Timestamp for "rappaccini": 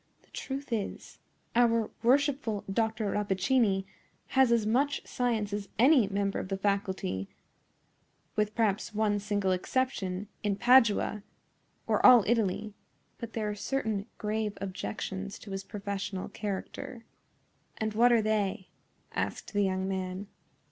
3.11-3.85